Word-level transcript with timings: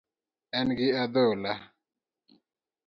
En 0.59 0.67
gi 0.77 0.87
adhola 1.03 1.53